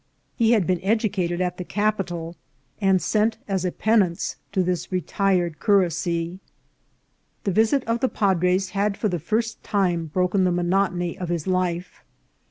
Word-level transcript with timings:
He 0.35 0.53
had 0.53 0.65
been 0.65 0.79
educated 0.81 1.41
at 1.41 1.57
the 1.57 1.63
capital, 1.63 2.35
and 2.79 2.99
sent 2.99 3.37
as 3.47 3.63
a 3.63 3.71
penance 3.71 4.37
to 4.51 4.63
this 4.63 4.91
retired 4.91 5.59
cu 5.59 5.73
racy. 5.73 6.39
The 7.43 7.51
visit 7.51 7.83
of 7.83 7.99
the 7.99 8.09
padres 8.09 8.69
had 8.69 8.97
for 8.97 9.09
the 9.09 9.19
first 9.19 9.61
time 9.63 10.07
broken 10.07 10.43
the 10.43 10.51
monotony 10.51 11.19
of 11.19 11.29
his 11.29 11.45
life. 11.45 12.03